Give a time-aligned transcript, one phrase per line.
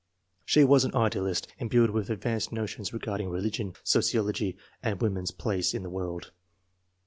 [0.45, 5.83] She was an idealist, imbued with advanced notions regarding religion, sociology, and woman's place in
[5.83, 6.31] the world.